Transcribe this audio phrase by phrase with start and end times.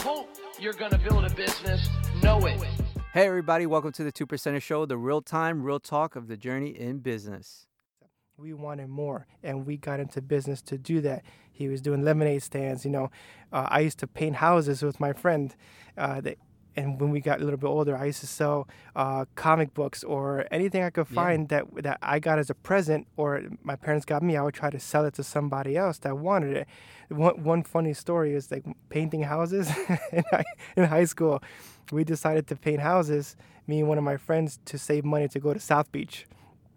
[0.00, 1.86] hope you're going to build a business.
[2.22, 2.58] Know it.
[3.12, 6.38] Hey, everybody, welcome to the Two Percenter Show, the real time, real talk of the
[6.38, 7.66] journey in business.
[8.38, 11.22] We wanted more, and we got into business to do that.
[11.52, 12.86] He was doing lemonade stands.
[12.86, 13.10] You know,
[13.52, 15.54] uh, I used to paint houses with my friend.
[15.98, 16.38] Uh, that,
[16.76, 20.04] and when we got a little bit older, I used to sell uh, comic books
[20.04, 21.14] or anything I could Yeah.
[21.22, 24.36] find that that I got as a present, or my parents got me.
[24.36, 26.66] I would try to sell it to somebody else that wanted it.
[27.08, 29.68] One one funny story is like painting houses
[30.12, 30.44] in, high,
[30.76, 31.42] in high school.
[31.92, 35.40] We decided to paint houses, me and one of my friends, to save money to
[35.40, 36.26] go to South Beach.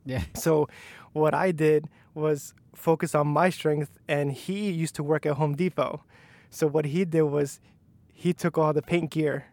[0.05, 0.23] Yeah.
[0.35, 0.67] So
[1.13, 5.55] what I did was focus on my strength and he used to work at Home
[5.55, 6.01] Depot.
[6.49, 7.59] So what he did was
[8.12, 9.45] he took all the paint gear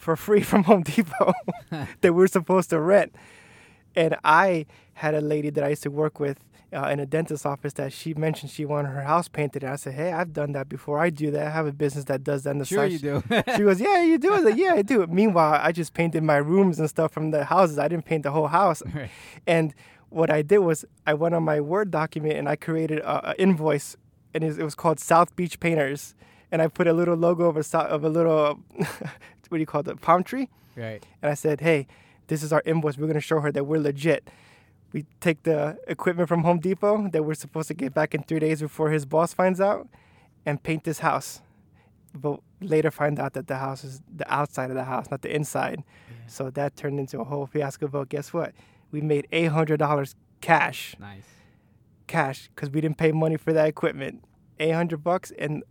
[0.00, 1.32] for free from Home Depot
[1.70, 3.14] that we were supposed to rent.
[3.94, 6.38] And I had a lady that I used to work with
[6.72, 9.64] uh, in a dentist's office that she mentioned she wanted her house painted.
[9.64, 11.00] And I said, Hey, I've done that before.
[11.00, 11.46] I do that.
[11.46, 12.92] I have a business that does that on the Sure, side.
[12.92, 13.22] you do.
[13.56, 14.32] She goes, Yeah, you do.
[14.32, 15.04] I like, Yeah, I do.
[15.08, 17.78] Meanwhile, I just painted my rooms and stuff from the houses.
[17.78, 18.82] I didn't paint the whole house.
[18.94, 19.10] Right.
[19.46, 19.74] And
[20.08, 23.96] what I did was I went on my Word document and I created an invoice,
[24.32, 26.14] and it it was called South Beach Painters.
[26.52, 28.60] And I put a little logo of a of a little
[29.50, 30.48] what do you call it, palm tree.
[30.76, 31.04] right.
[31.22, 31.86] And I said, Hey,
[32.28, 32.96] this is our invoice.
[32.96, 34.28] We're gonna show her that we're legit.
[34.92, 38.38] We take the equipment from Home Depot that we're supposed to get back in three
[38.40, 39.86] days before his boss finds out,
[40.46, 41.42] and paint this house.
[42.14, 45.32] But later find out that the house is the outside of the house, not the
[45.34, 45.84] inside.
[46.26, 47.86] So that turned into a whole fiasco.
[47.88, 48.52] But guess what?
[48.90, 51.22] We made eight hundred dollars cash, Nice.
[52.08, 54.24] cash, because we didn't pay money for that equipment.
[54.58, 55.62] Eight hundred bucks, and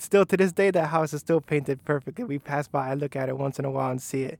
[0.00, 2.24] still to this day, that house is still painted perfectly.
[2.24, 4.38] We pass by, I look at it once in a while and see it.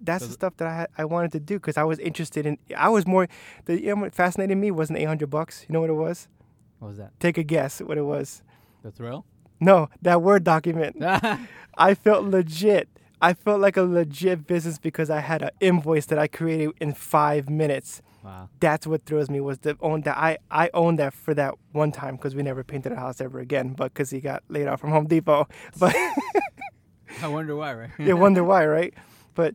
[0.00, 2.44] That's So the stuff that I had- I wanted to do because I was interested
[2.46, 2.58] in.
[2.76, 3.28] I was more.
[3.64, 5.64] The you know what fascinated me wasn't eight hundred bucks.
[5.68, 6.28] You know what it was?
[6.78, 7.18] What was that?
[7.18, 8.42] Take a guess what it was.
[8.82, 9.24] The thrill?
[9.58, 10.96] No, that Word document.
[11.78, 12.88] I felt legit.
[13.22, 16.92] I felt like a legit business because I had an invoice that I created in
[16.92, 18.02] five minutes.
[18.60, 21.92] That's what thrills me was the own that I I owned that for that one
[21.92, 24.80] time because we never painted a house ever again, but because he got laid off
[24.80, 25.48] from Home Depot.
[25.78, 25.94] But
[27.22, 27.90] I wonder why, right?
[27.98, 28.94] you wonder why, right?
[29.34, 29.54] But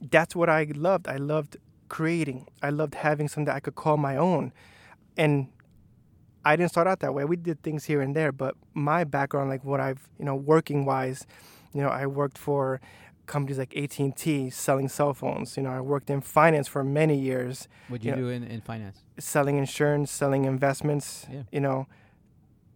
[0.00, 1.08] that's what I loved.
[1.08, 1.56] I loved
[1.88, 2.46] creating.
[2.62, 4.52] I loved having something that I could call my own,
[5.16, 5.48] and
[6.44, 7.24] I didn't start out that way.
[7.24, 10.84] We did things here and there, but my background, like what I've, you know, working
[10.84, 11.26] wise,
[11.74, 12.80] you know, I worked for
[13.28, 15.56] companies like AT&T selling cell phones.
[15.56, 18.16] You know, I worked in finance for many years, What'd you Yeah.
[18.16, 19.04] do in, in finance?
[19.18, 21.26] selling insurance, selling investments.
[21.30, 21.42] Yeah.
[21.52, 21.86] You know,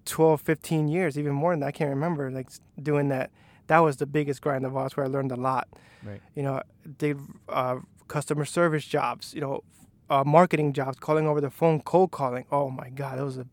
[0.05, 1.67] 12, 15 years, even more than that.
[1.67, 2.49] I can't remember like
[2.81, 3.31] doing that.
[3.69, 4.87] That was the biggest grind of all.
[4.87, 5.69] It's where I learned a lot.
[6.05, 6.21] Right.
[6.35, 6.63] You know,
[6.99, 7.77] did uh,
[8.09, 9.33] customer service jobs.
[9.35, 9.65] You know,
[10.11, 12.45] uh, marketing jobs, calling over the phone, cold calling.
[12.51, 13.47] Oh my God, those are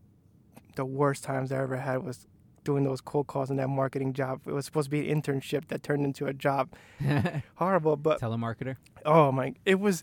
[0.76, 2.02] the worst times I ever had.
[2.04, 2.26] Was
[2.64, 4.40] doing those cold calls in that marketing job.
[4.46, 6.70] It was supposed to be an internship that turned into a job.
[7.56, 8.76] Horrible, but Telemarketer?
[9.04, 10.02] oh my, it was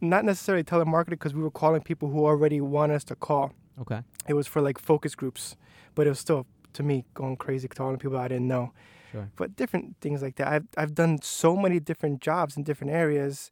[0.00, 3.52] not necessarily telemarketing because we were calling people who already want us to call.
[3.80, 4.00] Okay.
[4.28, 5.56] It was for like focus groups,
[5.94, 8.72] but it was still to me going crazy calling people I didn't know.
[9.12, 9.30] Sure.
[9.36, 10.48] But different things like that.
[10.48, 13.50] I've I've done so many different jobs in different areas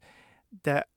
[0.63, 0.87] that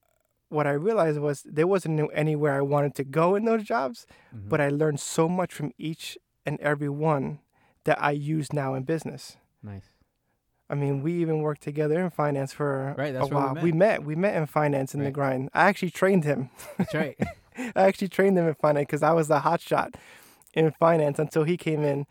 [0.50, 4.48] what I realized was there wasn't anywhere I wanted to go in those jobs, Mhm.
[4.48, 7.40] but I learned so much from each and every one
[7.84, 9.36] that I use now in business.
[9.62, 9.90] Nice.
[10.68, 13.62] I mean, we even worked together in finance for Right, that's a where we met.
[13.62, 14.04] We met.
[14.04, 15.50] We met in finance in the grind.
[15.52, 16.50] I actually trained him.
[16.78, 17.16] That's right.
[17.58, 19.96] I actually trained him in finance because I was the hot shot
[20.54, 22.06] in finance until he came in,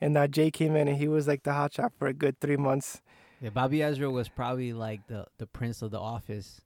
[0.00, 2.40] and uh, Jay came in and he was like the hot shot for a good
[2.40, 3.02] three months.
[3.40, 6.60] yeah, Bobbie Ezra was probably like the, the prince of the office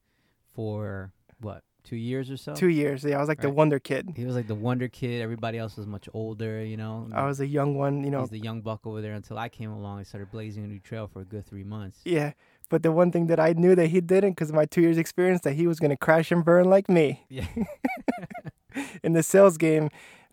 [0.53, 2.55] for what, two years or so?
[2.55, 3.05] Two years.
[3.05, 4.13] Yeah, I was like the wonder kid.
[4.17, 5.23] He was like the wonder kid.
[5.23, 7.09] Everybody else was much older, you know.
[7.13, 8.21] I was a young one, you know.
[8.21, 10.81] He's the young buck over there until I came along and started blazing a new
[10.81, 12.01] trail for a good three months.
[12.05, 12.33] Yeah,
[12.69, 14.99] but the one thing that I knew that he didn't, because of my two years
[14.99, 17.47] experience, that he was gonna crash and burn like me Yeah.
[19.03, 19.85] in the sales game.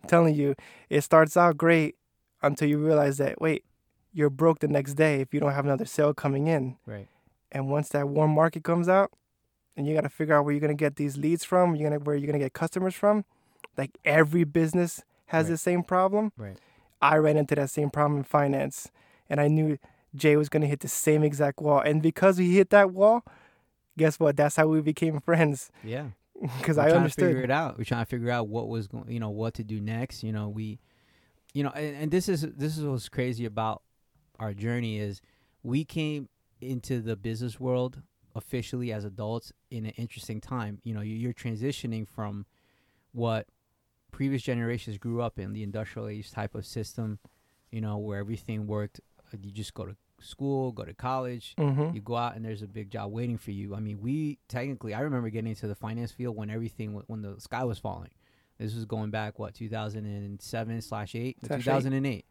[0.02, 0.54] I'm telling you,
[0.90, 1.96] it starts out great
[2.42, 3.64] until you realize that wait,
[4.12, 6.76] you're broke the next day if you don't have another sale coming in.
[6.86, 7.08] right.
[7.52, 9.12] And once that warm market comes out,
[9.76, 12.00] and you got to figure out where you're gonna get these leads from, you're gonna
[12.02, 13.24] where you're gonna get customers from.
[13.76, 15.50] Like every business has Right.
[15.50, 16.32] the same problem.
[16.36, 16.58] Right.
[17.02, 18.90] I ran into that same problem in finance,
[19.28, 19.78] and I knew
[20.14, 21.80] Jay was gonna hit the same exact wall.
[21.80, 23.22] And because he hit that wall,
[23.98, 24.36] guess what?
[24.36, 25.70] That's how we became friends.
[25.84, 26.06] Yeah.
[26.58, 27.78] Because We're I trying to figure it out.
[27.78, 30.22] We're trying to figure out what was going, you know, what to do next.
[30.22, 30.78] You know, we,
[31.54, 33.82] you know, and, and this is this is what's crazy about
[34.38, 35.22] our journey is
[35.62, 36.28] we came
[36.60, 38.02] into the business world
[38.36, 40.78] officially as adults in an interesting time.
[40.84, 42.46] You know, you- you're transitioning from
[43.12, 43.48] what
[44.12, 47.18] previous generations grew up in, the industrial age type of system,
[47.70, 49.00] you know, where everything worked
[49.42, 51.94] you just go to school, go to college, Mm-hmm.
[51.96, 53.74] you go out and there's a big job waiting for you.
[53.74, 57.38] I mean, we technically, I remember getting into the finance field when everything, when the
[57.40, 58.12] sky was falling.
[58.58, 61.36] This was going back what 2007 Slash eight.
[61.64, 62.24] 2008,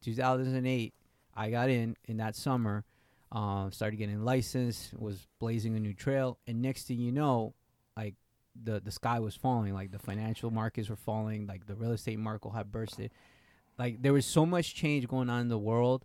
[0.00, 0.94] 2008.
[1.36, 2.84] I got in in that summer,
[3.32, 7.54] um, started getting licensed, was blazing a new trail, and next thing you know,
[7.96, 8.14] like
[8.62, 12.18] the the sky was falling, like the financial markets were falling, like the real estate
[12.18, 13.10] market had bursted.
[13.78, 16.04] Like there was so much change going on in the world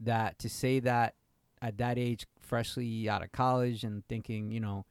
[0.00, 1.14] that to say that
[1.60, 4.84] at that age, freshly out of college and thinking, you know,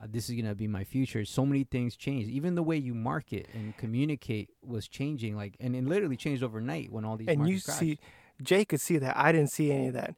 [0.00, 1.24] uh, this is gonna be my future.
[1.24, 2.30] So many things changed.
[2.30, 5.36] Even the way you market and communicate was changing.
[5.36, 7.80] Like, and it literally changed overnight when all these and you crashed.
[7.80, 7.98] see
[8.42, 10.14] jay could see that i didn't see any of that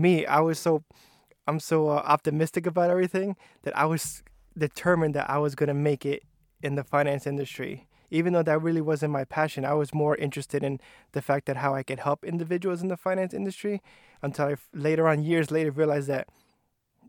[0.00, 0.82] me i was so
[1.46, 4.22] i'm so uh, optimistic about everything that i was
[4.56, 6.22] determined that i was going to make it
[6.60, 7.86] in the finance industry.
[8.10, 10.80] Even though that really wasn't my passion i was more interested in
[11.12, 13.80] the fact that how i could help individuals in the finance industry
[14.22, 16.26] until I later on years later realized that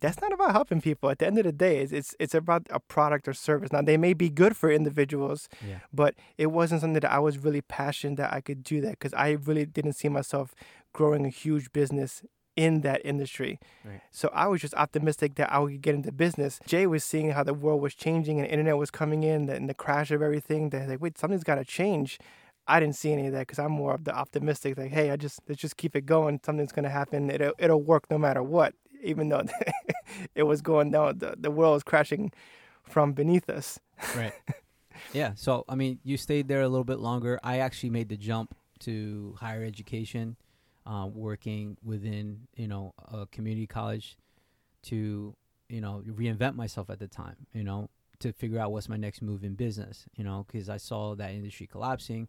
[0.02, 1.10] that's not about helping people.
[1.10, 3.72] At the end of the day it's, it's it's about a product or service.
[3.72, 5.80] Now they may be good for individuals Yeah.
[5.92, 9.14] but it wasn't something that I was really passionate that I could do that because
[9.14, 10.54] I really didn't see myself
[10.94, 12.24] growing a huge business
[12.60, 13.58] in that industry.
[13.86, 14.02] Right.
[14.12, 16.60] So I was just optimistic that I would get into business.
[16.66, 19.70] Jay was seeing how the world was changing and the internet was coming in and
[19.70, 20.70] the crash of everything.
[20.70, 22.20] They're like, wait, something's got to change.
[22.68, 24.78] I didn't see any of that because I'm more of the optimistic.
[24.78, 26.42] Like, hey, I just let's just keep it going.
[26.46, 27.32] Something's gonna happen.
[27.32, 28.76] It'll it'll work no matter what.
[29.02, 29.44] Even though
[30.36, 32.32] it was going down, the the world was crashing
[32.84, 33.80] from beneath us.
[34.16, 34.34] right.
[35.14, 35.32] Yeah.
[35.36, 37.40] So I mean, you stayed there a little bit longer.
[37.42, 40.36] I actually made the jump to higher education,
[40.86, 44.18] uh, working within you know a community college,
[44.84, 45.36] to
[45.68, 47.36] you know reinvent myself at the time.
[47.54, 47.90] You know
[48.20, 50.06] to figure out what's my next move in business.
[50.16, 52.28] You know because I saw that industry collapsing.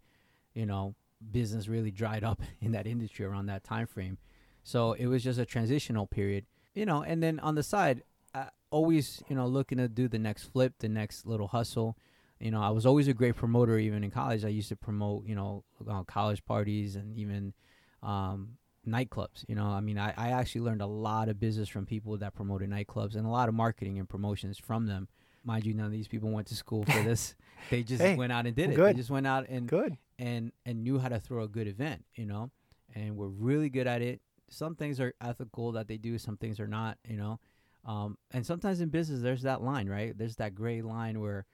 [0.55, 0.95] You know
[1.33, 4.19] business really dried up in that industry around that time frame.
[4.63, 6.47] So it was just a transitional period.
[6.75, 8.03] You know, and then on the side,
[8.35, 11.97] uh, always you know looking to do the next flip, the next little hustle.
[12.39, 13.79] You know, I was always a great promoter.
[13.79, 17.55] Even in college, I used to promote you know uh, college parties and even
[18.03, 18.57] um,
[18.87, 19.45] nightclubs.
[19.49, 22.35] You know, I mean, I, I actually learned a lot of business from people that
[22.35, 25.09] promoted nightclubs and a lot of marketing and promotions from them.
[25.45, 27.35] Mind you, none of these people went to school for this.
[27.71, 28.77] they just Hey, went out and did it.
[28.77, 28.95] good.
[28.95, 29.97] They just went out and Good.
[30.19, 32.51] and and knew how to throw a good event, you know,
[32.95, 34.21] and we're really good at it.
[34.51, 37.39] Some things are ethical that they do, some things are not, you know.
[37.87, 40.17] Um, and sometimes in business, there's that line, right?
[40.17, 41.47] There's that gray line where,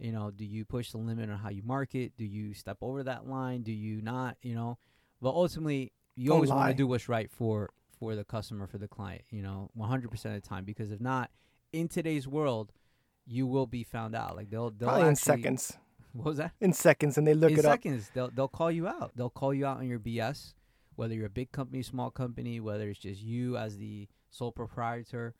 [0.00, 2.16] you know, do you push the limit on how you market?
[2.16, 3.62] Do you step over that line?
[3.62, 4.36] Do you not?
[4.42, 4.78] You know,
[5.20, 6.72] but ultimately, you Don't always want lie.
[6.72, 9.22] to do what's right for for the customer, for the client.
[9.30, 11.30] You know, 100% of the time, because if not,
[11.72, 12.72] in today's world,
[13.26, 14.36] you will be found out.
[14.36, 15.76] Like they'll they'll Probably in seconds.
[16.14, 16.52] What was that?
[16.60, 17.72] In seconds, and they look in it up.
[17.72, 20.54] seconds they'll they'll call you out they'll call you out on your bs
[20.96, 25.34] whether you're a big company small company whether it's just you as the sole proprietor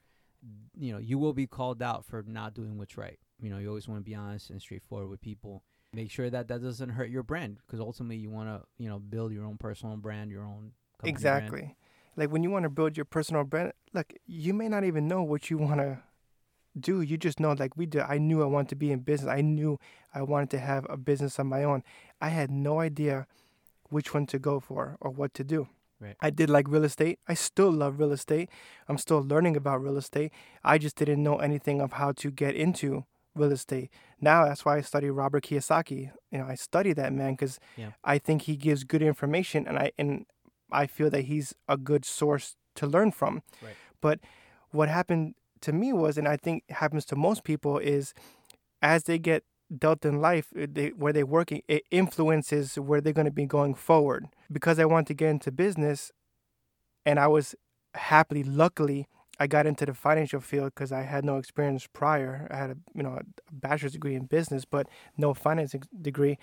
[0.78, 3.66] you know you will be called out for not doing what's right you know you
[3.68, 7.10] always want to be honest and straightforward with people make sure that that doesn't hurt
[7.10, 10.44] your brand because ultimately you want to you know build your own personal brand your
[10.44, 11.16] own company brand.
[11.16, 11.76] Exactly.
[12.16, 15.22] Like when you want to build your personal brand, like you may not even know
[15.22, 16.00] what you want to
[16.78, 17.00] do.
[17.00, 18.02] You just know, like we did.
[18.02, 19.30] I knew I wanted to be in business.
[19.30, 19.78] I knew
[20.12, 21.84] I wanted to have a business of my own.
[22.20, 23.26] I had no idea
[23.90, 25.68] which one to go for or what to do.
[26.00, 26.16] Right.
[26.20, 27.18] I did like real estate.
[27.26, 28.50] I still love real estate.
[28.88, 30.32] I'm still learning about real estate.
[30.62, 33.04] I just didn't know anything of how to get into
[33.38, 33.90] real estate.
[34.20, 36.10] Now that's why I study Robert Kiyosaki.
[36.30, 37.90] You know, I study that man because Yeah.
[38.04, 40.26] I think he gives good information, and I and
[40.70, 43.42] I feel that he's a good source to learn from.
[43.62, 43.74] Right.
[44.00, 44.20] But
[44.70, 48.12] what happened to me was, and I think happens to most people, is
[48.82, 49.44] as they get
[49.76, 53.46] dealt in life, uh, they, where they're working, it influences where they're going to be
[53.46, 54.26] going forward.
[54.52, 56.12] Because I wanted to get into business,
[57.04, 57.54] and I was
[57.94, 59.08] happily, luckily,
[59.40, 62.48] I got into the financial field because I had no experience prior.
[62.50, 66.38] I had a you know a bachelor's degree in business, but no finance degree.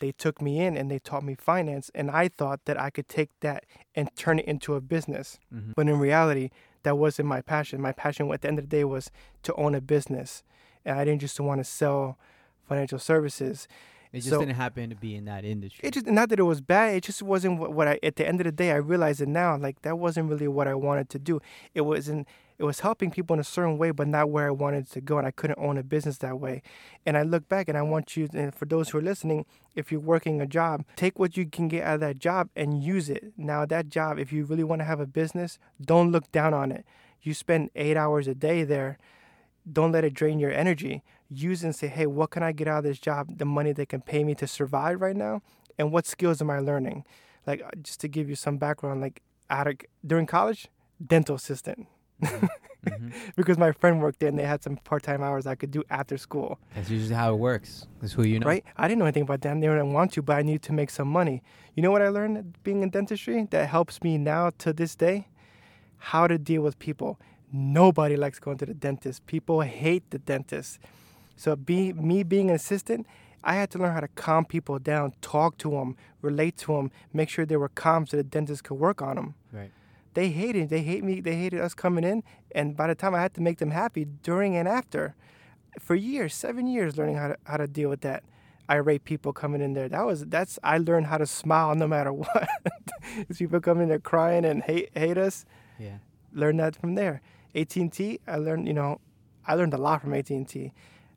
[0.00, 3.06] They took me in and they taught me finance, and I thought that I could
[3.08, 5.38] take that and turn it into a business.
[5.54, 5.74] Mhm.
[5.76, 6.50] But in reality,
[6.84, 7.80] that wasn't my passion.
[7.82, 9.10] My passion at the end of the day was
[9.42, 10.42] to own a business,
[10.84, 12.18] and I didn't just want to sell
[12.66, 13.68] financial services.
[14.12, 16.44] It just So- didn't happen to be in that industry It just not that it
[16.44, 16.96] was bad.
[16.96, 17.98] It just wasn't what, what I.
[18.02, 19.56] At the end of the day, I realized it now.
[19.56, 21.40] Like that wasn't really what I wanted to do.
[21.74, 22.26] It wasn't.
[22.58, 25.16] It was helping people in a certain way, but not where I wanted to go,
[25.16, 26.60] and I couldn't own a business that way.
[27.06, 29.90] And I look back, and I want you, and for those who are listening, if
[29.90, 33.08] you're working a job, take what you can get out of that job and use
[33.08, 33.32] it.
[33.38, 36.70] Now, that job, if you really want to have a business, don't look down on
[36.70, 36.84] it.
[37.22, 38.98] You spend eight hours a day there
[39.70, 41.02] don't let it drain your energy.
[41.30, 43.38] Use and say, hey, what can I get out of this job?
[43.38, 45.42] The money they can pay me to survive right now,
[45.78, 47.04] and what skills am I learning?
[47.46, 50.68] Like uh, just to give you some background, like out of during college,
[51.04, 51.86] dental assistant.
[52.22, 52.48] Mhm.
[53.36, 56.16] because my friend worked there and they had some part-time hours I could do after
[56.16, 56.58] school.
[56.74, 57.86] That's usually how it works.
[58.00, 58.46] That's who you know.
[58.46, 58.64] Right?
[58.76, 59.54] I didn't know anything about that.
[59.54, 61.42] They didn't want to, but I needed to make some money.
[61.74, 65.28] You know what I learned being in dentistry that helps me now to this day?
[65.98, 67.20] How to deal with people.
[67.52, 69.26] Nobody likes going to the dentist.
[69.26, 70.78] People hate the dentist.
[71.40, 73.06] So be me being an assistant,
[73.42, 76.90] I had to learn how to calm people down, talk to them, relate to them,
[77.14, 79.34] make sure they were calm so the dentist could work on them.
[79.50, 79.70] Right.
[80.12, 80.68] They hated.
[80.68, 81.22] They hate me.
[81.22, 84.04] They hated us coming in, and by the time I had to make them happy
[84.04, 85.14] during and after,
[85.78, 88.22] for years, seven years, learning how to how to deal with that
[88.68, 89.88] irate people coming in there.
[89.88, 92.48] That was that's I learned how to smile no matter what.
[93.28, 95.46] These people come in there crying and hate hate us.
[95.78, 95.98] Yeah.
[96.34, 97.22] Learn that from there.
[97.54, 99.00] AT&T, I learned you know,
[99.46, 100.72] I learned a lot from AT&T.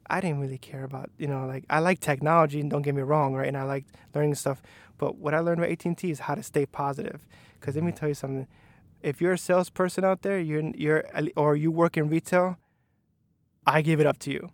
[0.10, 3.02] I didn't really care about you know like I like technology and don't get me
[3.02, 4.62] wrong right and I like learning stuff,
[4.98, 7.26] but what I learned about AT&T is how to stay positive.
[7.60, 7.98] Because let me mm-hmm.
[7.98, 8.48] tell you something.
[9.02, 11.04] If you're a salesperson out there, you're you're
[11.36, 12.58] or you work in retail,
[13.66, 14.50] I give it up to you.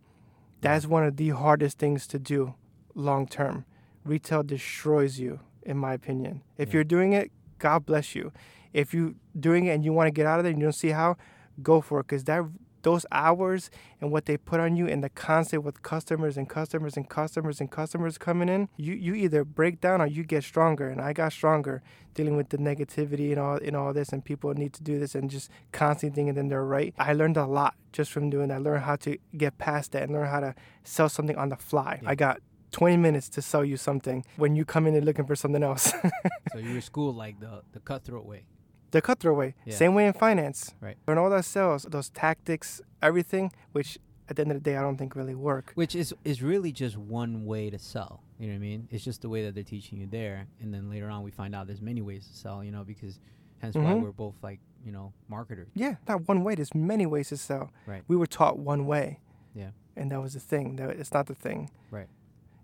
[0.62, 2.56] That's one of the hardest things to do
[2.96, 3.66] long term.
[4.04, 6.42] Retail destroys you, in my opinion.
[6.58, 6.76] If Yeah.
[6.76, 8.32] you're doing it, God bless you.
[8.74, 10.74] If you're doing it and you want to get out of there and you don't
[10.74, 11.18] see how,
[11.62, 12.04] go for it.
[12.04, 12.44] Because that
[12.82, 13.70] those hours
[14.00, 17.60] and what they put on you and the constant with customers and customers and customers
[17.60, 20.90] and customers coming in, you, you either break down or you get stronger.
[20.90, 21.82] And I got stronger
[22.14, 25.16] dealing with the negativity and all and all this and people need to do this
[25.16, 26.94] and just constantly thinking that they're right.
[26.98, 28.56] I learned a lot just from doing that.
[28.56, 31.56] I learned how to get past that and learn how to sell something on the
[31.56, 32.00] fly.
[32.02, 32.10] Yeah.
[32.10, 35.36] I got 20 minutes to sell you something when you come in and looking for
[35.36, 35.94] something else.
[36.52, 38.44] So you were schooled like the the cutthroat way.
[38.92, 39.56] The cutthroat way.
[39.66, 39.76] Yeah.
[39.76, 40.74] Same way in finance.
[40.82, 40.98] Right.
[41.08, 43.98] Learn all that sales, those tactics, everything, which
[44.30, 45.72] at the end of the day I don't think really work.
[45.76, 48.24] Which is is really just one way to sell.
[48.40, 48.88] You know what I mean?
[48.92, 51.54] It's just the way that they're teaching you there, and then later on we find
[51.56, 52.64] out there's many ways to sell.
[52.64, 53.20] You know, because
[53.60, 54.02] hence why Mhm.
[54.02, 55.68] we're both like you know marketers.
[55.76, 56.56] Yeah, not one way.
[56.56, 57.72] There's many ways to sell.
[57.86, 58.04] Right.
[58.08, 59.20] We were taught one way.
[59.54, 59.72] Yeah.
[59.96, 60.78] And that was the thing.
[60.78, 61.70] That it's not the thing.
[61.92, 62.08] Right.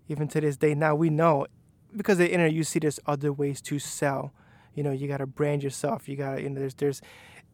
[0.08, 1.46] Even to this day, now we know
[1.94, 2.52] because the internet.
[2.54, 4.32] You see, there's other ways to sell.
[4.76, 6.08] You know, you got to brand yourself.
[6.08, 7.00] You got to, you know, there's there's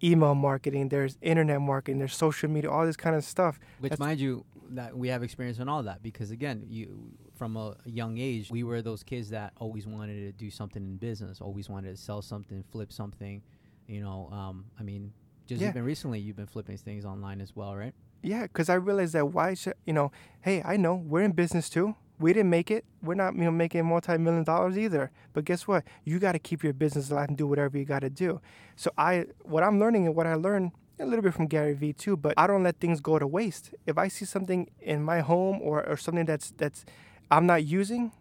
[0.05, 3.59] email marketing, there's internet marketing, there's social media, all this kind of stuff.
[3.79, 7.57] Which, That's- mind you, that we have experience in all that because again, you from
[7.57, 11.41] a young age, we were those kids that always wanted to do something in business,
[11.41, 13.43] always wanted to sell something, flip something.
[13.87, 15.12] You know, um, I mean,
[15.47, 15.69] just Yeah.
[15.71, 17.95] even recently, you've been flipping things online as well, right?
[18.23, 20.11] Yeah, because I realized that why should you know?
[20.41, 21.95] Hey, I know we're in business too.
[22.23, 22.85] We didn't make it.
[23.02, 25.11] We're not you know making multi-million dollars either.
[25.33, 25.85] But guess what?
[26.05, 28.41] You got to keep your business alive and do whatever you got to do.
[28.76, 31.93] So I, what I'm learning and what I learned a little bit from Gary Vee
[31.93, 32.17] too.
[32.17, 33.75] But I don't let things go to waste.
[33.87, 36.85] If I see something in my home or, or something that's that's
[37.31, 38.12] I'm not using,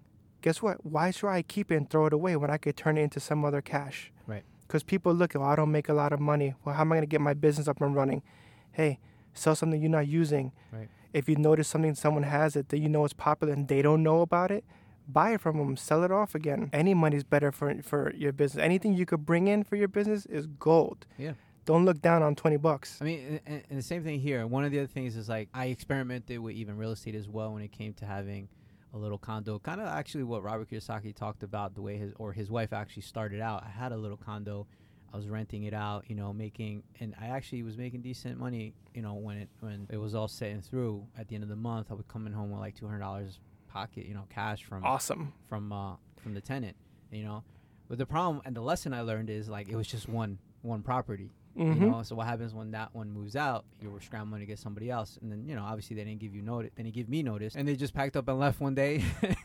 [0.42, 0.86] guess what?
[0.86, 3.20] Why should I keep it and throw it away when I could turn it into
[3.20, 4.12] some other cash?
[4.26, 4.44] Right.
[4.68, 6.56] Because people look, oh, I don't make a lot of money.
[6.66, 8.24] Well, how am I going to get my business up and running?
[8.72, 9.00] Hey,
[9.34, 10.54] sell something you're not using.
[10.72, 10.88] Right.
[11.14, 14.04] If you notice something someone has it that you know is popular and they don't
[14.04, 14.64] know about it,
[15.08, 16.70] buy it from them, sell it off again.
[16.74, 18.64] Any money's better for for your business.
[18.64, 21.06] Anything you could bring in for your business is gold.
[21.18, 21.34] Yeah.
[21.66, 22.98] Don't look down on 20 bucks.
[23.02, 24.46] I mean, and, and the same thing here.
[24.48, 27.54] One of the other things is like I experimented with even real estate as well
[27.54, 28.50] when it came to having
[28.94, 29.60] a little condo.
[29.60, 33.04] Kind of actually what Robert Kiyosaki talked about the way his or his wife actually
[33.04, 33.64] started out.
[33.64, 34.68] I had a little condo.
[35.14, 38.74] I was renting it out, you know, making and I actually was making decent money,
[38.94, 41.56] you know, when it when it was all setting through at the end of the
[41.56, 41.88] month.
[41.92, 45.34] I was coming home with like two hundred dollars pocket, you know, cash from Awesome.
[45.50, 46.76] from uh from the tenant,
[47.12, 47.44] you know.
[47.90, 50.82] But the problem and the lesson I learned is like it was just one one
[50.82, 51.32] property.
[51.58, 53.66] hmm You know, so what happens when that one moves out?
[53.82, 56.34] You were scrambling to get somebody else, and then you know, obviously they didn't give
[56.34, 56.72] you notice.
[56.76, 59.04] They didn't give me notice, and they just packed up and left one day.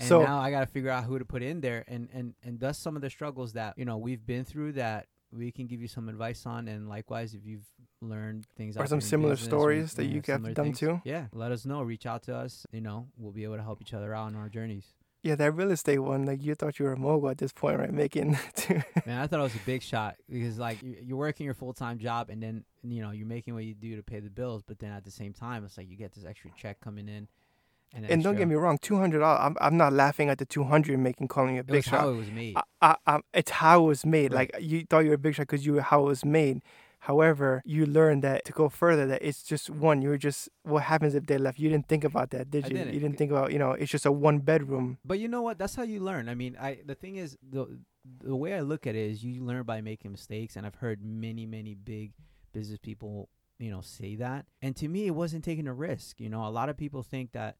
[0.00, 2.34] and So- now I got to figure out who to put in there, and and
[2.42, 5.68] and that's some of the struggles that you know we've been through that we can
[5.68, 7.66] give you some advice on, and likewise if you've
[8.02, 11.00] learned things Or some similar business stories that yeah, you have done things, too?
[11.04, 11.82] Yeah, let us know.
[11.82, 12.66] Reach out to us.
[12.72, 14.94] You know, we'll be able to help each other out on our journeys.
[15.22, 17.78] Yeah, that real estate one, like you thought you were a mogul at this point,
[17.78, 17.92] right?
[17.92, 21.52] Making two- Man, I thought it was a big shot because like you're working your
[21.54, 24.30] full time job and then you know you're making what you do to pay the
[24.30, 27.06] bills, but then at the same time it's like you get this extra check coming
[27.08, 27.28] in.
[27.92, 29.40] And, and don't get me wrong, two hundred dollars.
[29.42, 31.84] I'm, I'm not laughing at the two hundred making calling you a it big was
[31.86, 32.00] shot.
[32.00, 32.56] how it was made.
[32.80, 34.32] I, I, it's how it was made.
[34.32, 34.52] Right.
[34.54, 36.62] Like you thought you were a big shot because you were how it was made.
[37.00, 40.02] However, you learned that to go further, that it's just one.
[40.02, 41.58] You were just what happens if they left.
[41.58, 42.76] You didn't think about that, did you?
[42.76, 42.94] didn't.
[42.94, 44.98] You didn't think about you know it's just a one bedroom.
[45.04, 45.58] But you know what?
[45.58, 46.28] That's how you learn.
[46.28, 47.80] I mean, I the thing is the
[48.22, 51.02] the way I look at it is you learn by making mistakes, and I've heard
[51.02, 52.12] many many big
[52.52, 54.46] business people you know say that.
[54.60, 56.20] And to me, it wasn't taking a risk.
[56.20, 57.56] You know, a lot of people think that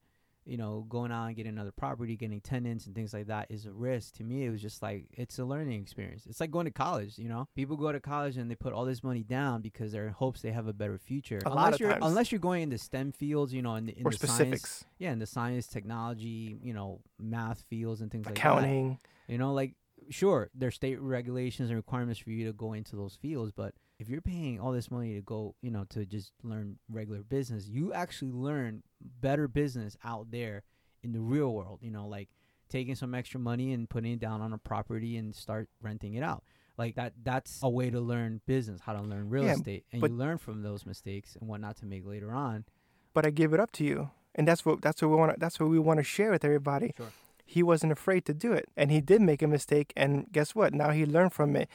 [0.51, 3.67] you know, going out and getting another property, getting tenants and things like that is
[3.67, 4.15] a risk.
[4.15, 6.27] To me, it was just like it's a learning experience.
[6.27, 7.19] It's like going to college.
[7.19, 10.09] You know, people go to college and they put all this money down because they're
[10.09, 11.39] in hopes they have a better future.
[11.47, 12.05] A unless lot of you're times.
[12.05, 14.85] unless you're going into STEM fields, you know, in the, in or the science, specifics,
[14.99, 18.41] yeah, in the science, technology, you know, math fields and things like that.
[18.41, 18.99] accounting.
[19.29, 19.77] You know, like
[20.09, 24.09] sure, there's state regulations and requirements for you to go into those fields, but if
[24.09, 27.93] you're paying all this money to go, you know, to just learn regular business, you
[27.93, 28.83] actually learn
[29.21, 30.63] better business out there
[31.03, 31.79] in the real world.
[31.83, 32.29] You know, like
[32.71, 36.23] taking some extra money and putting it down on a property and start renting it
[36.23, 36.43] out.
[36.79, 39.85] Like that that's a way to learn business, how to learn real Yeah, estate.
[39.93, 42.65] And but- you learn from those mistakes and what not to make later on.
[43.13, 45.39] But I give it up to you, and that's what that's what we want.
[45.41, 46.95] That's what we want to share with everybody.
[46.97, 47.13] Sure.
[47.55, 49.93] He wasn't afraid to do it, and he did make a mistake.
[49.97, 50.73] And guess what?
[50.73, 51.69] Now he learned from it.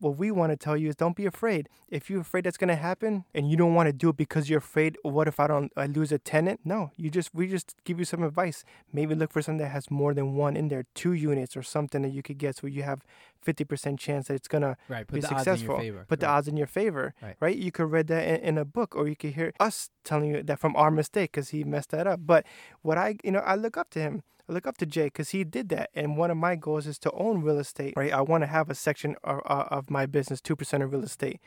[0.00, 1.68] What we want to tell you is, don't be afraid.
[1.88, 4.58] If you're afraid that's gonna happen, and you don't want to do it because you're
[4.58, 6.60] afraid, what if I don't I lose a tenant?
[6.64, 8.64] No, you just we just give you some advice.
[8.92, 12.02] Maybe look for something that has more than one in there, two units or something
[12.02, 13.00] that you could get, so you have
[13.40, 15.06] fifty percent chance that it's gonna Right.
[15.06, 15.52] Put be successful.
[15.52, 16.04] odds in your favor.
[16.08, 17.56] Put the odds in your favor, Right.
[17.56, 20.42] You could read that in, in a book, or you could hear us telling you
[20.42, 22.20] that from our mistake because he messed that up.
[22.24, 22.44] But
[22.82, 24.22] what I, you know, I look up to him.
[24.48, 26.98] I look up to Jay because he did that, and one of my goals is
[27.00, 27.94] to own real estate.
[27.96, 31.02] Right, I want to have a section of, of my business, two percent of real
[31.04, 31.40] estate,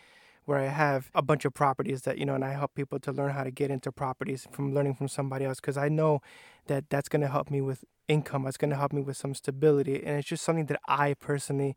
[0.46, 3.12] where I have a bunch of properties that you know, and I help people to
[3.12, 6.22] learn how to get into properties from learning from somebody else because I know
[6.68, 8.46] that that's going to help me with income.
[8.46, 11.76] It's going to help me with some stability, and it's just something that I personally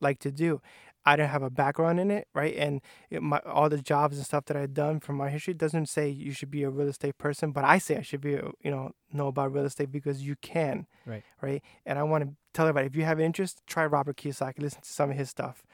[0.00, 0.62] like to do.
[1.06, 2.54] I didn't have a background in it, right?
[2.56, 5.86] And it, my all the jobs and stuff that I've done from my history doesn't
[5.88, 8.50] say you should be a real estate person, but I say I should be, a,
[8.62, 11.24] you know, know about real estate because you can, Right.
[11.40, 11.62] Right.
[11.86, 14.60] And I want to tell everybody if you have interest, try Robert Kiyosaki.
[14.60, 15.64] Listen to some of his stuff,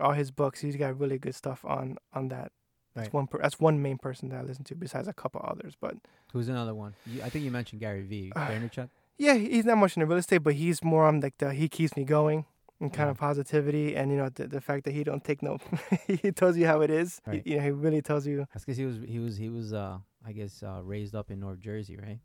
[0.00, 0.60] all his books.
[0.60, 2.52] He's got really good stuff on on that.
[2.94, 3.12] That's Right.
[3.14, 3.26] one.
[3.26, 5.74] Per, that's one main person that I listen to, besides a couple others.
[5.78, 5.96] But
[6.32, 6.94] Who's another one?
[7.06, 8.32] You, I think you mentioned Gary Vee.
[8.34, 8.88] Uh, Vaynerchuk.
[9.18, 11.94] yeah, he's not much into real estate, but he's more on like the he keeps
[11.96, 12.44] me going
[12.80, 13.10] and kind Yeah.
[13.12, 15.58] of positivity and you know the, the fact that he don't take no
[16.06, 18.76] he tells you how it is He- you know he really tells you That's because
[18.78, 21.96] he was he was he was uh I guess uh raised up in North Jersey,
[21.96, 22.20] right?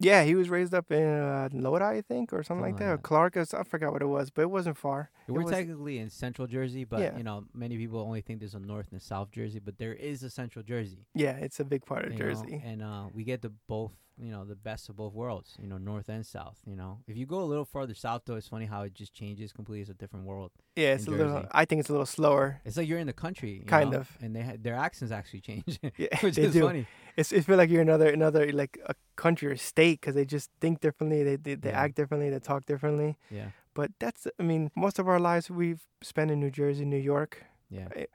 [0.00, 2.92] yeah he was raised up in uh, Lodi I think or something, like Something that
[2.94, 3.02] like or.
[3.02, 5.52] Clark or s- I forgot what it was but it wasn't far It We're was-
[5.52, 7.16] technically in Central Jersey, but Yeah.
[7.16, 10.22] you know many people only think there's a North and South Jersey, but there is
[10.24, 11.06] a Central Jersey.
[11.14, 13.92] yeah it's a big part of you know, Jersey and uh, we get the both
[14.18, 15.56] you know the best of both worlds.
[15.60, 16.58] You know, North and South.
[16.66, 19.12] You know, if you go a little farther south, though, it's funny how it just
[19.14, 19.80] changes completely.
[19.82, 20.50] It's a different world.
[20.76, 23.12] yeah it's a little I think it's a little slower It's like you're in the
[23.26, 24.16] country, you Kind know, of.
[24.22, 26.86] and they ha- their accents actually change, yeah which they is do funny.
[27.16, 30.48] it's it feel like you're another another like a country or state because they just
[30.60, 31.82] think differently they they, they Yeah.
[31.84, 35.82] act differently they talk differently Yeah, but that's I mean most of our lives we've
[36.02, 37.32] spent in New Jersey New York
[37.78, 38.06] yeah, eh,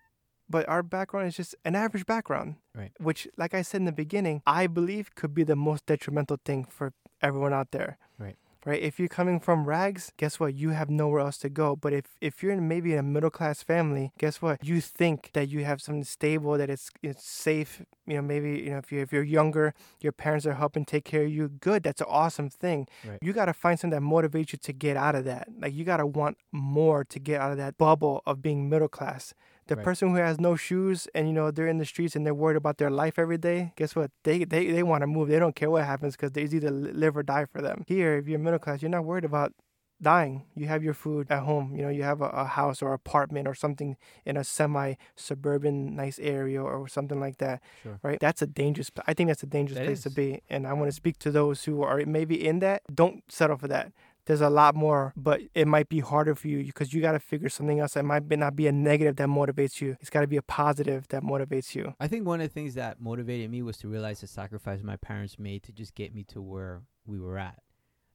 [0.49, 2.55] but our background is just an average background.
[2.75, 2.91] Right.
[2.99, 6.65] Which, like I said in the beginning, I believe could be the most detrimental thing
[6.65, 7.97] for everyone out there.
[8.17, 8.35] Right.
[8.65, 8.81] Right.
[8.81, 10.53] If you're coming from rags, guess what?
[10.53, 11.75] You have nowhere else to go.
[11.75, 14.63] But if if you're in maybe in a middle class family, guess what?
[14.63, 17.81] You think that you have something stable, that it's it's safe.
[18.07, 21.03] You know, maybe you know if you if you're younger, your parents are helping take
[21.05, 21.49] care of you.
[21.49, 21.83] Good.
[21.83, 22.87] That's an awesome thing.
[23.03, 23.19] Right.
[23.21, 25.49] You gotta find something that motivates you to get out of that.
[25.59, 29.33] Like you gotta want more to get out of that bubble of being middle class.
[29.67, 29.83] The Right.
[29.83, 32.55] person who has no shoes and you know they're in the streets and they're worried
[32.55, 33.73] about their life every day.
[33.75, 34.11] Guess what?
[34.23, 35.27] They they, they want to move.
[35.27, 37.83] They don't care what happens because they either live or die for them.
[37.87, 39.53] Here, if you're middle class, you're not worried about
[40.01, 40.45] dying.
[40.55, 41.75] You have your food at home.
[41.75, 45.95] You know, you have a, a house or apartment or something in a semi suburban
[45.95, 47.61] nice area or something like that.
[47.83, 47.99] Sure.
[48.03, 48.19] Right?
[48.19, 48.91] That's a dangerous.
[49.05, 50.15] I think that's a dangerous That place to is.
[50.15, 50.41] be.
[50.49, 52.83] And I want to speak to those who are maybe in that.
[52.93, 53.91] Don't settle for that.
[54.25, 57.19] There's a lot more, but it might be harder for you because you got to
[57.19, 57.95] figure something else.
[57.95, 59.95] It might not be a negative that motivates you.
[60.01, 61.93] It's got to be a positive that motivates you.
[61.97, 64.97] I think one of the things that motivated me was to realize the sacrifice my
[64.97, 67.61] parents made to just get me to where we were at.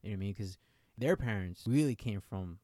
[0.03, 0.33] You know what I mean?
[0.35, 0.59] Because
[0.98, 2.59] their parents really came from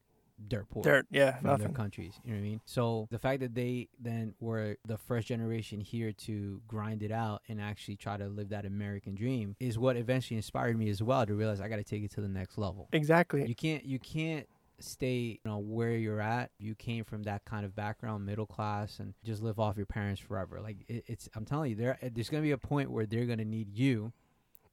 [0.46, 0.82] dirt poor.
[0.82, 2.14] Dirt, yeah, from their countries.
[2.24, 2.60] You know what I mean?
[2.64, 7.42] So the fact that they then were the first generation here to grind it out
[7.48, 11.26] and actually try to live that American dream is what eventually inspired me as well
[11.26, 12.88] to realize I got to take it to the next level.
[12.92, 13.46] Exactly.
[13.46, 14.46] You can't you can't
[14.80, 19.00] stay you know where you're at you came from that kind of background middle class
[19.00, 22.28] and just live off your parents forever like it, it's i'm telling you there there's
[22.28, 24.12] going to be a point where they're going to need you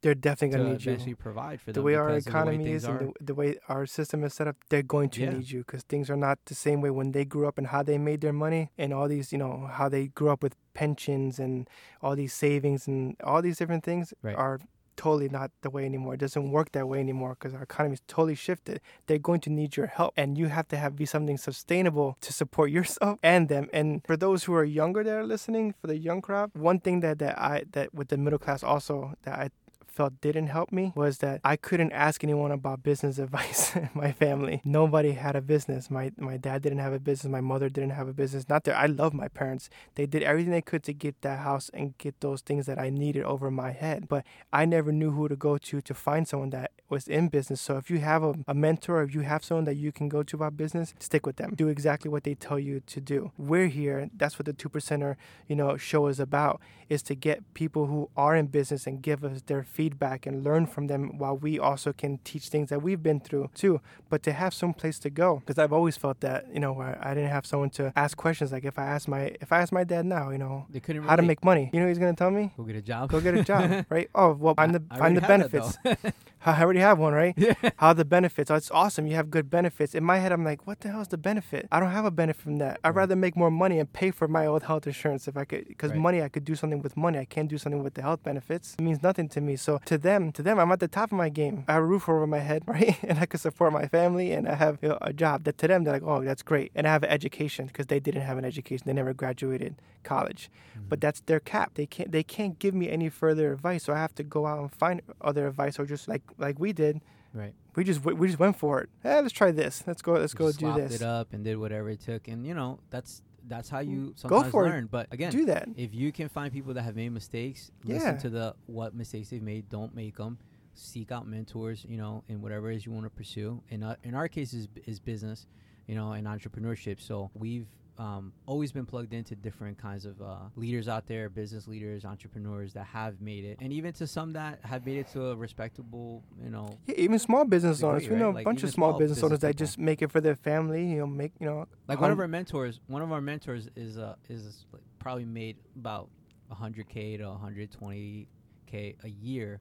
[0.05, 1.15] They're definitely going to need eventually you.
[1.15, 3.57] provide for The way our because of the way economy is and the, the way
[3.67, 5.31] our system is set up, they're going to Yeah.
[5.33, 7.81] need you because things are not the same way when they grew up and how
[7.81, 11.39] they made their money and all these, you know, how they grew up with pensions
[11.39, 11.67] and
[12.03, 14.35] all these savings and all these different things Right.
[14.35, 14.59] are
[14.97, 16.13] totally not the way anymore.
[16.13, 18.79] It doesn't work that way anymore because our economy is totally shifted.
[19.07, 22.31] They're going to need your help and you have to have be something sustainable to
[22.31, 23.69] support yourself and them.
[23.73, 27.01] And for those who are younger that are listening, for the young crowd, one thing
[27.01, 29.49] that, that I that with the middle class also that I
[29.95, 34.11] felt didn't help me was that I couldn't ask anyone about business advice in my
[34.11, 34.61] family.
[34.63, 35.89] Nobody had a business.
[35.89, 37.31] My my dad didn't have a business.
[37.31, 38.47] My mother didn't have a business.
[38.49, 39.69] Not that I love my parents.
[39.95, 42.89] They did everything they could to get that house and get those things that I
[42.89, 44.07] needed over my head.
[44.07, 47.61] But I never knew who to go to to find someone that was in business.
[47.61, 50.23] So if you have a, a mentor, if you have someone that you can go
[50.23, 51.53] to about business, stick with them.
[51.55, 53.31] Do exactly what they tell you to do.
[53.37, 54.09] We're here.
[54.15, 55.15] That's what the two percenter,
[55.47, 59.23] you know, show is about, is to get people who are in business and give
[59.23, 59.84] us their feedback
[60.25, 63.81] and learn from them while we also can teach things that we've been through too.
[64.09, 66.97] But to have some place to go, because I've always felt that, you know, where
[67.01, 68.51] I didn't have someone to ask questions.
[68.51, 71.03] Like if I ask my if I ask my dad now, you know, They couldn't
[71.03, 72.51] how to make money, you know, he's gonna tell me.
[72.57, 73.09] Go get a job.
[73.09, 74.09] Go get a job, right?
[74.15, 76.15] Oh, well, find the I find the already have that, benefits.
[76.45, 77.33] I already have one, right?
[77.45, 77.53] Yeah.
[77.77, 78.49] How the benefits?
[78.49, 79.05] Oh, it's awesome.
[79.05, 79.93] You have good benefits.
[79.93, 81.67] In my head, I'm like, what the hell is the benefit?
[81.71, 82.79] I don't have a benefit from that.
[82.83, 82.95] I'd Right.
[83.01, 85.91] rather make more money and pay for my old health insurance if I could, because
[85.91, 85.99] Right.
[85.99, 87.19] money I could do something with money.
[87.19, 88.75] I can't do something with the health benefits.
[88.79, 89.55] It means nothing to me.
[89.57, 91.65] So to them, to them, I'm at the top of my game.
[91.67, 92.97] I have a roof over my head, right?
[93.03, 95.43] And I can support my family, and I have you know, a job.
[95.43, 96.71] That to them, they're like, oh, that's great.
[96.75, 98.83] And I have an education because they didn't have an education.
[98.87, 100.87] They never graduated college mm-hmm.
[100.87, 101.71] but that's their cap.
[101.73, 104.59] They can't they can't give me any further advice, so I have to go out
[104.61, 107.01] and find other advice, or just like like we did.
[107.33, 107.53] Right.
[107.75, 108.89] We just w- we just went for it.
[109.03, 109.83] Eh, let's try this.
[109.85, 110.13] Let's go.
[110.13, 110.95] Let's go Just do this.
[110.95, 114.13] it up and did whatever it took, and you know that's that's how you Go
[114.15, 114.69] sometimes for it.
[114.69, 114.87] learn.
[114.89, 115.67] But again, Do that.
[115.75, 117.95] if you can find people that have made mistakes, Yeah.
[117.95, 119.69] listen to the what mistakes they've made.
[119.69, 120.37] Don't make them.
[120.73, 123.61] Seek out mentors, you know, in whatever it is you want to pursue.
[123.69, 125.45] In uh, in our case is is business,
[125.87, 126.99] you know, and entrepreneurship.
[127.01, 127.67] So we've
[127.97, 132.73] um, always been plugged into different kinds of uh, leaders out there, business leaders, entrepreneurs
[132.73, 136.21] that have made it, and even to some that have made it to a respectable,
[136.43, 138.03] you know, Yeah, even small business Degree, owners.
[138.03, 138.19] We right?
[138.19, 140.19] know a Like, bunch of small small business business owners that just make it for
[140.19, 140.85] their family.
[140.91, 141.67] You know, make you know.
[141.87, 145.57] like one of our mentors one of our mentors is uh is like probably made
[145.77, 146.09] about
[146.51, 149.59] 100k to 120k a year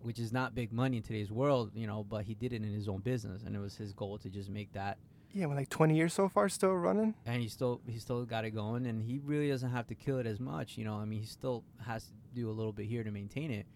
[0.00, 2.72] which is not big money in today's world you know but he did it in
[2.72, 4.98] his own business and it was his goal to just make that
[5.34, 7.14] Yeah, well, like 20 years so far, still running.
[7.26, 10.18] and he still he still got it going and he really doesn't have to kill
[10.18, 12.86] it as much you know i mean he still has to do a little bit
[12.86, 13.66] here to maintain it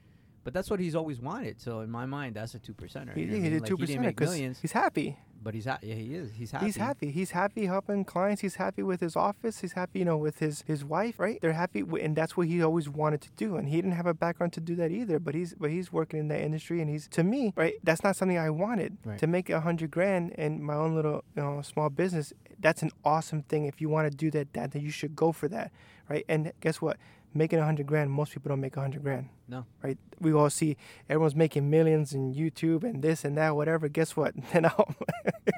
[0.45, 3.14] but that's what he's always wanted so in my mind that's a two percenter.
[3.14, 3.53] He, you know he I mean?
[3.53, 5.16] did like two percent because he's happy.
[5.47, 7.11] But he's ha- yeah he is he's happy He's happy.
[7.19, 8.41] He's happy helping clients.
[8.43, 9.61] He's happy with his office.
[9.61, 11.15] He's happy, you know, with his his wife.
[11.27, 11.39] Right?
[11.41, 13.49] They're happy, wi- and that's what he always wanted to do.
[13.59, 15.19] And he didn't have a background to do that either.
[15.27, 17.75] But he's but he's working in that industry, and he's to me, right?
[17.89, 19.19] That's not something I wanted Right.
[19.23, 22.33] to make a hundred grand in my own little you know small business.
[22.59, 23.67] That's an awesome thing.
[23.67, 25.71] If you want to do that, that then you should go for that,
[26.11, 26.25] right?
[26.29, 26.97] And guess what?
[27.37, 29.29] Making a hundred grand, most people don't make a hundred grand.
[29.46, 29.66] No.
[29.83, 29.99] Right?
[30.20, 30.77] We all see
[31.09, 33.88] everyone's making millions in YouTube and this and that, whatever.
[33.88, 34.35] Guess what?
[34.53, 34.94] Then I'll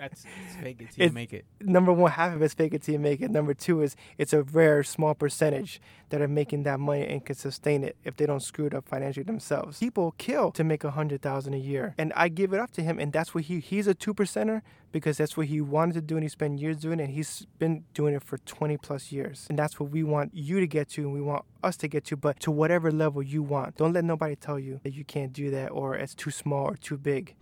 [0.00, 2.82] that's it's fake it till you make it number one, half of it's fake it
[2.82, 3.30] till you make it.
[3.30, 5.80] Number two is it's a rare small percentage
[6.10, 8.88] that are making that money and can sustain it if they don't screw it up
[8.88, 9.78] financially themselves.
[9.78, 12.82] People kill to make a hundred thousand a year, and I give it up to
[12.82, 16.00] him, and that's what he he's a two percenter because that's what he wanted to
[16.00, 19.12] do, and he spent years doing it, and he's been doing it for twenty plus
[19.12, 21.88] years, and that's what we want you to get to, and we want us to
[21.88, 23.76] get to, but to whatever level you want.
[23.76, 26.76] Don't let nobody tell you that you can't do that or it's too small or
[26.76, 27.34] too big.